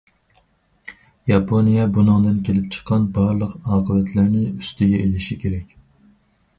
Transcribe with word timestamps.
ياپونىيە 1.31 1.85
بۇنىڭدىن 1.99 2.41
كېلىپ 2.49 2.73
چىققان 2.77 3.07
بارلىق 3.19 3.55
ئاقىۋەتلەرنى 3.61 4.45
ئۈستىگە 4.57 5.07
ئېلىشى 5.07 5.43
كېرەك. 5.47 5.81